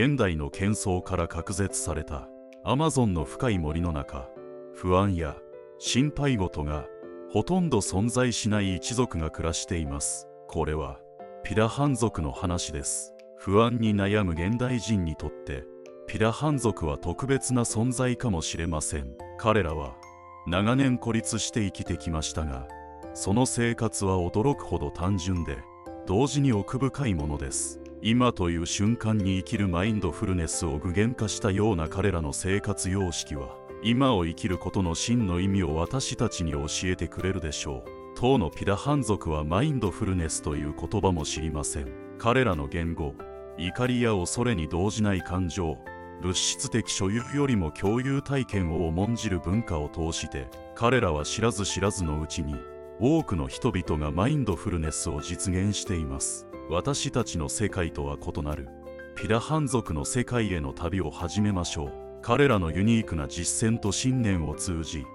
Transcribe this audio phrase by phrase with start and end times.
[0.00, 2.28] 現代の喧騒から隔絶された
[2.62, 4.28] アマゾンの深い森の中
[4.72, 5.34] 不安や
[5.80, 6.86] 心配事が
[7.32, 10.28] ほとんど存在しない一族が暮らしています。
[10.46, 11.00] これは
[11.42, 13.12] ピラハン族の話です。
[13.38, 15.64] 不安に悩む現代人にとって
[16.06, 19.16] ピラハン族は特別な存在かもしれません。
[19.36, 19.96] 彼らは
[20.46, 22.68] 長年孤立して生きてきましたが
[23.14, 25.58] その生活は驚くほど単純で
[26.06, 27.80] 同時に奥深いものです。
[28.00, 37.90] 今という瞬間に生きるマインドフルネスを具現化したような彼らの生活様式は今を生きることの真の意味を私たちに教えてくれるでしょう。
[38.16, 41.92] 当のピラハン族はマインドフルネスという言葉も知りません。
[42.18, 43.14] 彼らの言語
[43.56, 45.78] 怒りや恐れに動じない感情
[46.20, 52.56] 物質的所有よりも共有体験を重んじる文化を通して彼らは知らず知らずのうちに
[53.00, 56.47] 多くの人々がマインドフルネスを実現しています。
[56.70, 58.68] 私たちの世界とは異なる
[59.16, 61.92] ピラハン族の世界への旅を始めましょう。
[62.20, 65.06] 彼らのユニークな実践と信念を通じ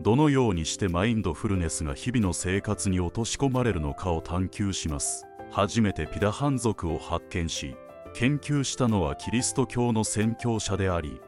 [0.00, 5.26] どのようにしてマインドフルネスが日々の生活に落とし込まれるのかを探求します。
[5.50, 7.76] 初めてピラハン族を発見し
[8.14, 11.20] 研究したのはキリスト教の宣教者であり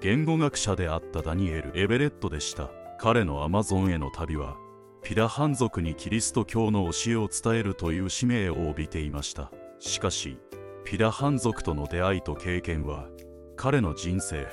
[0.00, 2.70] 言語学者であったダニエル・エベレットでした。
[2.98, 4.56] 彼のアマゾンへの旅は
[5.04, 9.52] ピラハン族にキリスト教の教えを伝えるという使命を帯びていました。
[9.78, 10.38] しかし
[10.86, 13.08] ピラハン族との出会いと経験は
[13.54, 14.46] 彼の人生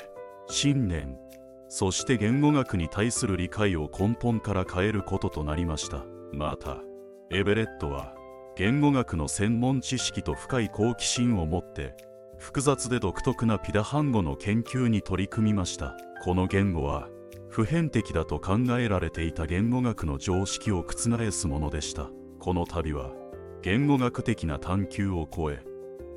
[0.47, 1.17] 信念
[1.69, 6.03] そして言語学に対する理解を根本から変えることとなりました。
[6.33, 6.79] また
[7.31, 8.13] エベレットは
[8.57, 11.95] 言語学の専門知識と深い好奇心を持って
[12.37, 15.95] 複雑で独特なピダハン語の研究に取り組みました。
[16.25, 17.07] この言語は
[17.51, 22.09] 普遍的だと考えられていた言語学の常識を覆すものでした。
[22.39, 23.11] この旅は
[23.61, 25.61] 言語学的な探求を超え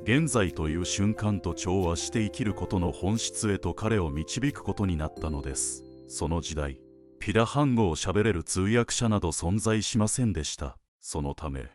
[0.03, 5.83] 現在という瞬間と調和して生きることの本質へと彼を導くことになったのです。
[6.07, 6.79] その時代
[7.19, 10.77] ピラハン語を喋れる通訳者など存在しませんでした。
[11.01, 11.65] そのため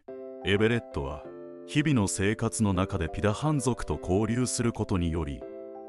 [0.47, 1.23] エベレットは
[1.67, 5.43] 日々の生活の中でピダハン族と交流することにより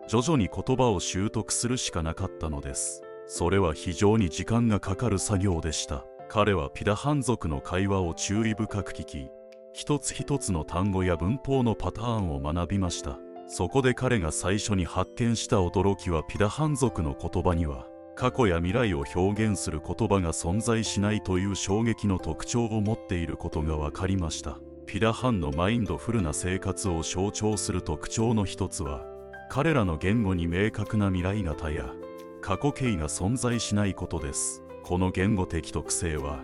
[0.09, 3.01] 徐々に言葉を習得するしかなかったのです。
[3.34, 6.03] それは非常に時間がかかる作業でした。
[6.28, 9.30] 彼はピダハン族の会話を注意深く聞き
[9.72, 13.19] 一つ一つの単語や文法のパターンを学びました。
[13.47, 17.88] そこで彼が最初に発見した驚きはピダハン族の言葉には
[18.18, 24.59] 過去や未来を表現する言葉が存在しないという衝撃の特徴を持っていることが分かりました。
[24.86, 29.06] ピラハンのマインドフルな生活を象徴する特徴の一つは
[29.50, 31.94] 彼らの言語に明確な未来型や
[32.41, 34.63] 過去形が存在しないことです。
[34.84, 36.40] この言語的特性は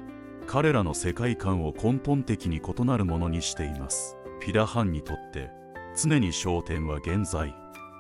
[0.46, 4.16] 彼らの世界観を根本的に異なるものにしています。
[4.40, 5.50] ピラハンにとって
[6.00, 7.54] 常に焦点は現在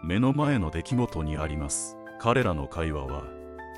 [0.04, 1.98] 目の前の出来事にあります。
[2.20, 3.24] 彼らの会話は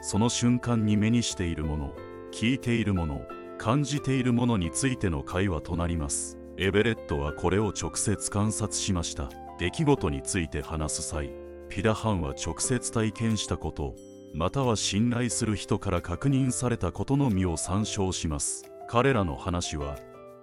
[0.02, 1.94] その瞬間に目にしているもの
[2.32, 3.22] 聞いているもの
[3.58, 6.38] 感じているものについての会話となります。
[6.58, 9.30] エベレットはこれを直接観察しました。
[9.60, 11.30] 出来事について話す際
[11.68, 13.94] ピラハンは直接体験したこと
[14.34, 18.72] または信頼する人から確認されたことのみを参照します。
[18.88, 19.98] 彼らの話は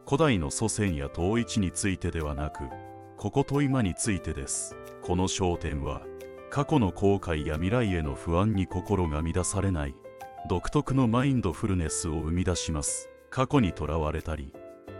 [0.07, 2.65] 古代の祖先や統一についてではなく
[3.17, 4.77] ここと今についてです。
[5.03, 6.03] この焦点は
[6.51, 9.95] 過去の後悔や未来への不安に心が乱されない
[10.49, 13.11] 独特のマインドフルネスを生み出します。
[13.31, 14.53] 過去にとらわれたり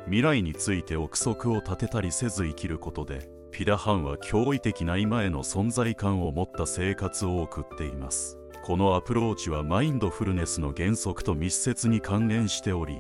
[0.07, 8.39] 未来について憶測を立てたりせず生きることでピラハンは驚異的な今への存在感を持った生活を送っています。
[8.67, 12.99] このアプローチはマインドフルネスの原則と密接に関連しており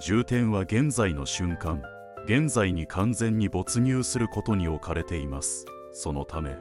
[0.00, 1.82] 重点は現在の瞬間
[2.24, 5.66] 現在に完全に没入することに置かれています。
[5.92, 6.56] そのため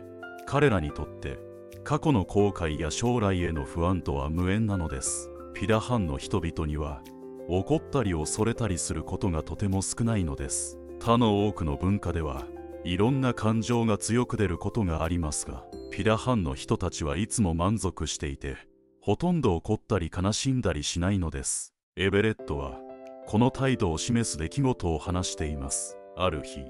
[0.45, 1.39] 彼らにとって
[1.85, 5.29] 過去の後悔や将来への不安とは無縁なのです。
[5.53, 7.01] ピラハンの人々には
[7.47, 10.77] 怒ったり恐れたりすることがとても少ないのです。
[10.99, 12.45] 他の多くの文化では
[12.83, 18.55] いろんな感情が強く出ることがありますがピラハンの人たちはいつも満足していて
[19.01, 21.73] ほとんど怒ったり悲しんだりしないのです。
[21.97, 22.79] エベレットは
[23.27, 25.97] この態度を示す出来事を話しています。
[26.15, 26.63] ある日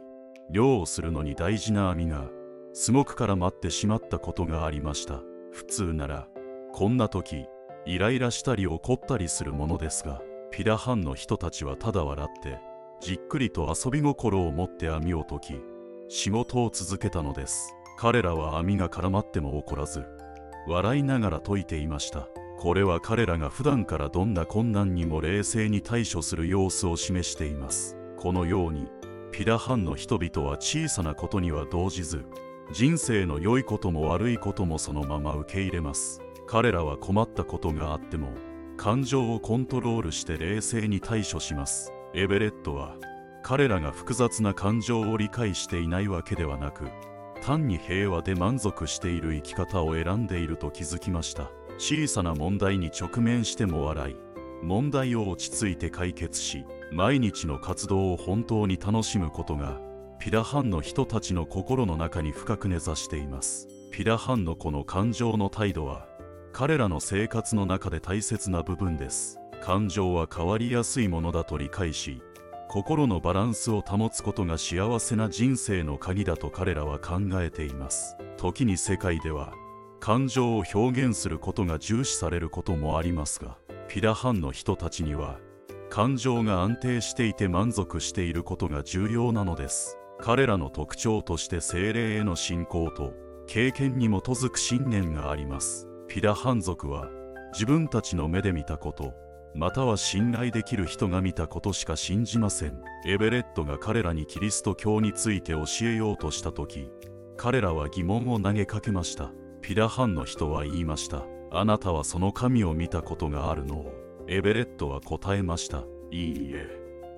[0.50, 2.30] 漁をするのに大事な網が
[2.74, 5.22] すごくから待ってしまったことがありました。
[5.52, 6.28] 普通なら
[6.74, 7.46] こんな時
[7.86, 12.60] イライラしたり怒ったりするものですがピラハンの人たちはただ笑って
[13.00, 15.54] じっくりと遊び心を持って網を解き
[16.10, 17.76] 仕事を続けたのです。
[17.98, 20.06] 彼らは網が絡まっても怒らず
[20.68, 22.28] 笑いながら解いていました。
[22.60, 27.98] これは彼らが普段からどんな困難にも冷静に対処する様子を示しています。
[28.18, 28.88] このように
[29.32, 32.24] ピラハンの人々は小さなことには動じず
[32.72, 36.22] 人生の良いことも悪いこともそのまま受け入れます。
[36.46, 38.30] 彼らは困ったことがあっても
[38.78, 41.92] 感情をコントロールして冷静に対処します。
[42.14, 42.96] エベレットは
[43.42, 46.86] 彼らが複雑な感情を理解していないわけではなく
[47.42, 51.52] 単に平和で満足している生き方を選んでいると気づきました。
[51.78, 54.16] 小さな問題に直面しても笑い
[54.62, 59.80] 問題を落ち着いて解決し毎日の活動を本当に楽しむことが
[60.20, 63.68] ピラハンの人たちの心の中に深く根ざしています。
[63.90, 66.08] ピラハンのこの感情の態度は
[66.54, 69.40] 彼らの生活の中で大切な部分です。
[69.64, 72.22] 感情は変わりやすいものだと理解し
[72.74, 78.16] 心のバランスを保つことが幸せな人生の鍵だと彼らは考えています。
[78.38, 79.52] 時に世界では
[80.00, 83.58] 感情を表現することが重視されることもありますが
[83.90, 85.38] ピラハンの人たちには
[85.90, 89.98] 感情が安定していて満足していることが重要なのです。
[90.22, 93.12] 彼らの特徴として精霊への信仰と
[93.48, 95.90] 経験に基づく信念があります。
[96.08, 97.10] ピラハン族は
[97.52, 99.14] 自分たちの目で見たこと
[99.54, 102.82] または信頼できる人が見たことしか信じません。
[103.06, 106.90] エベレットが彼らにキリスト教について教えようとした時
[107.38, 109.32] 彼らは疑問を投げかけました。
[109.62, 111.26] ピラハンの人は言いました。
[111.52, 113.94] あなたはその神を見たことがあるのを。
[114.28, 115.84] エベレットは答えました。
[116.12, 116.70] いいえ。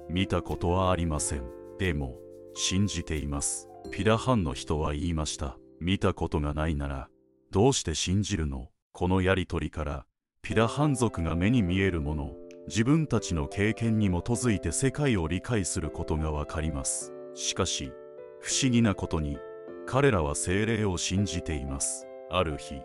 [0.10, 1.44] 見たことはありません。
[1.78, 2.18] でも
[2.56, 3.70] 信じています。
[3.92, 5.58] ピラハンの人は言いました。
[5.80, 7.10] 見たことがないなら
[7.52, 8.70] どうして信じるの？
[8.92, 10.06] このやりとりから。
[10.44, 12.34] ピラハン族が目に見えるもの
[12.68, 17.14] 自分たちの経験に基づいて世界を理解することがわかります。
[17.34, 17.94] しかし
[18.42, 19.38] 不思議なことに
[19.86, 22.08] 彼らは精霊を信じています。
[22.30, 22.82] ある日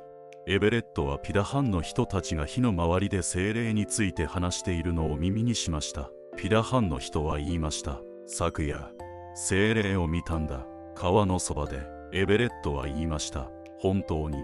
[0.47, 6.13] エベレットはピラハンの人たちが火の周りで精霊について話しているのを耳にしました。
[6.37, 8.01] ピラハンの人は言いました。
[8.27, 8.89] 昨夜
[9.35, 10.65] 精霊を見たんだ。
[10.95, 11.81] 川のそばで
[12.13, 13.51] エベレットは言いました。
[13.81, 14.39] 本当に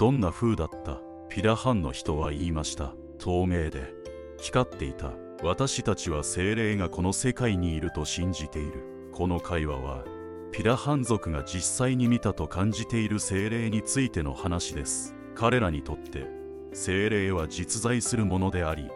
[0.00, 1.02] どんな風だった？
[1.28, 2.94] ピラハンの人は言いました。
[3.18, 3.92] 透明で。
[4.38, 5.12] 光っていた。
[5.42, 9.10] 私たちは精霊がこの世界にいると信じている。
[9.12, 10.04] この会話は
[10.52, 15.14] ピラハン族が実際に見たと感じている精霊についての話です。
[15.34, 16.26] 彼らにとって
[16.72, 18.88] 精霊は実在するものであり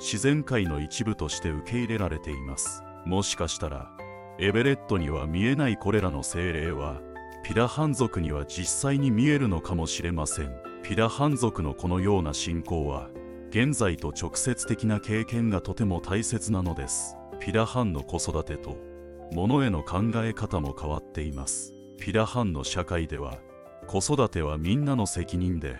[0.00, 2.82] 自然界の一部として受け入れられています。
[3.06, 3.90] もしかしたら
[4.38, 7.00] エベレットには見えないこれらの精霊は
[7.44, 10.56] ピラハン族には実際に見えるのかもしれません。
[10.82, 13.10] ピラハン族のこのような信仰は
[13.50, 17.18] 現在と直接的な経験がとても大切なのです。
[17.40, 18.78] ピラハンの子育てと
[19.30, 21.74] 物への考え方も変わっています。
[21.98, 23.38] ピラハンの社会では
[23.88, 25.76] 子育てはみんなの責任で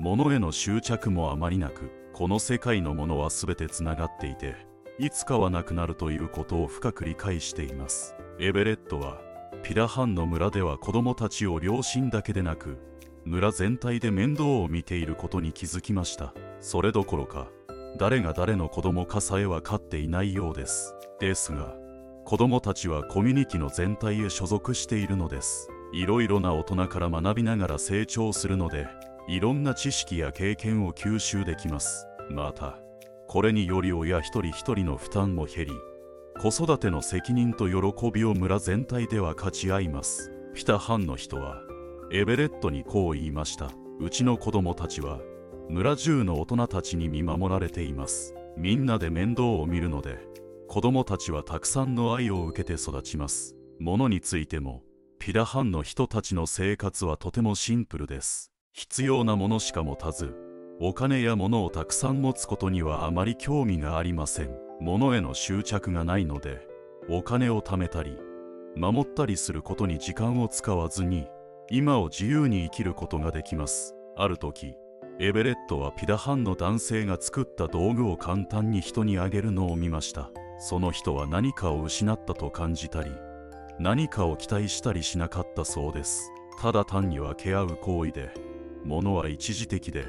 [0.00, 4.56] 物への執着もあまりなくこの世界のものは全てつながっていて
[4.98, 8.16] いつかはなくなるということを深く理解しています。
[8.40, 9.20] エベレットは
[9.64, 12.76] ピラハンの村では子供たちを両親だけでなく
[13.24, 16.34] 村全体で面倒を見ていることに気づきました。
[16.60, 17.48] それどころか
[17.96, 20.94] 誰が誰の子供かさえは飼っていないようです。
[21.18, 21.74] ですが
[22.26, 25.70] 子供たちはコミュニティの全体へ所属しているのです。
[25.94, 28.86] いろいろな大人から学びながら成長するので
[29.28, 32.06] いろんな知識や経験を吸収できます。
[32.28, 32.78] また
[33.28, 35.72] これにより親一人一人の負担も減り
[36.40, 40.32] 子育ての責任と喜びを村全体では勝ち合います。
[40.52, 41.62] ピタハンの人は
[42.12, 43.70] エベレットにこう言いました。
[44.00, 45.20] うちの子供たちは
[45.68, 48.34] 村中の大人たちに見守られています。
[48.56, 50.18] みんなで面倒を見るので
[50.68, 53.56] 子供たちはたくさんの愛を受けて育ちます。
[53.78, 54.82] 物についても
[55.18, 58.52] ピラハンの人たちの生活はとてもシンプルです。
[58.72, 60.34] 必要なものしか持たず
[60.80, 64.63] お金や物をたくさん持つことにはあまり興味がありません。
[64.80, 66.66] 物への執着がないので
[67.08, 68.18] お金を貯めたり
[68.76, 71.28] 守ったりすることに時間を使わずに
[71.70, 73.94] 今を自由に生きることができます。
[74.16, 74.74] ある時
[75.20, 80.30] エベレットはピダハンの男性が作った道具を簡単に人にあげるのを見ました。
[80.58, 83.10] その人は何かを失ったと感じたり
[83.78, 86.30] 何かを期待したりしなかったそうです。
[86.60, 88.30] ただ単に分け合う行為で
[88.84, 90.04] 物は一時的で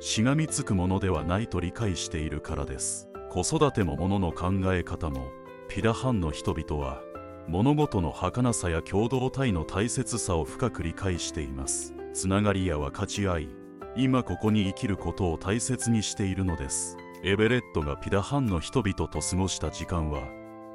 [0.00, 3.09] しがみつくものではないと理解しているからです。
[3.30, 5.28] 子育ても物の考え方も
[5.68, 7.00] ピラハンの人々は
[7.46, 11.94] 物事の儚さや共同体の大切さを深く理解しています。
[12.12, 13.48] つながりや分かち合い
[13.94, 16.96] 今ここに生きることを大切にしているのです。
[17.22, 20.22] エベレットがピダハンの人々と過ごした時間は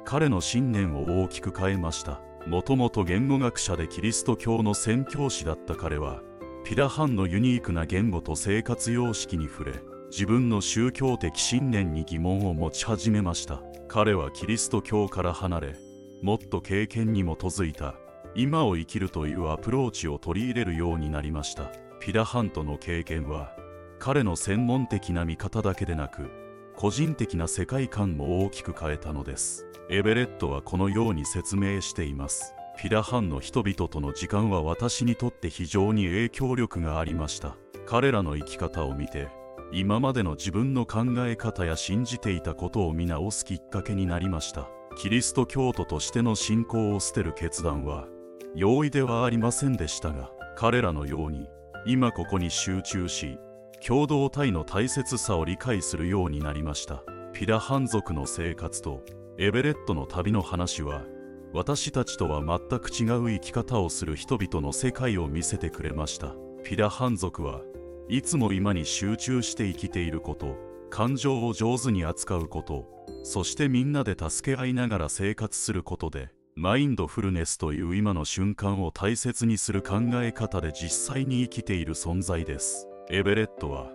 [0.06, 2.22] 彼の信念を大きく変えました。
[2.46, 6.22] もともと言語学者でキリスト教の宣教師だった彼は
[6.64, 13.62] ピダハンのユニークな言語と生活様式に触れ自分の宗教的信念に疑問を持ち始めました。
[13.88, 15.76] 彼はキリスト教から離れ
[16.22, 17.94] もっと経験に基づいた
[18.34, 21.70] 今を生きるというアプローチを取り入れるようになりました。
[22.00, 23.56] ピラハントの経験は
[23.98, 26.30] 彼の専門的な見方だけでなく
[26.76, 29.66] 個人的な世界観も大きく変えたのです。
[29.88, 32.54] エベレットはこのように説明しています。
[32.78, 37.56] ピラハンの人々との時間は私にとって非常に影響力がありました。
[37.86, 39.28] 彼らの生き方を見て
[39.72, 44.68] 今までの自分の考え方や信じていたことを見直すきっかけになりました。
[44.96, 48.06] キリスト教徒としての信仰を捨てる決断は
[48.54, 51.50] 容易ではありませんでしたが彼らのように
[51.84, 53.38] 今ここに集中し
[53.86, 57.02] 共同体の大切さを理解するようになりました。
[57.34, 59.04] ピラハン族の生活と
[59.36, 61.04] エベレットの旅の話は
[61.52, 66.34] 私たちとは全く違う生き方をする人々の世界を見せてくれました。
[66.64, 67.60] ピラハン族は
[68.08, 70.56] いつも今に集中して生きていること
[70.90, 72.86] 感情を上手に扱うこと
[73.24, 82.88] そしてみんなで助け合いながら生活することでマインドフルネスという今の瞬間を大切にする考え方で実際に生きている存在です。
[83.10, 83.90] エベレットは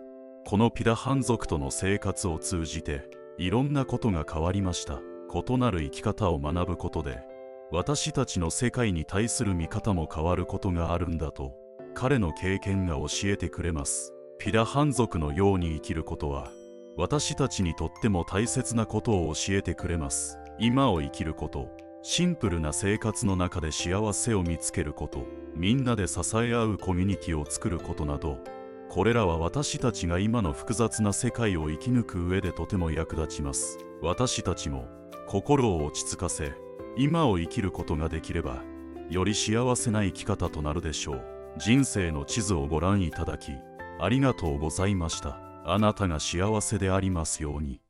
[0.46, 5.00] このピラハン族との生活を通じていろんなことが変わりました。
[5.34, 7.24] 異なる生き方を学ぶことで
[7.72, 11.56] 私たちの世界に対する見方も変わることがあるんだと
[11.93, 14.13] 彼の経験が教えてくれます。
[14.39, 16.51] ピラハン族のように生きることは
[16.98, 20.38] 私たちにとっても大切なことを教えてくれます。
[20.57, 21.69] 今を生きること
[22.03, 28.39] シンプルな生活の中で幸せを見つけることみんなで支え合うコミュニティを作ることなど
[28.89, 33.77] これらは私たちが今の複雑な世界を生き抜く上でとても役立ちます。
[34.01, 34.88] 私たちも
[35.27, 36.53] 心を落ち着かせ
[36.98, 38.63] 今を生きることができれば
[39.10, 41.40] より幸せな生き方となるでしょう。
[41.58, 43.51] 人生の地図をご覧いただき
[44.00, 45.39] ありがとうございました。
[45.63, 47.79] あなたが幸せでありますように。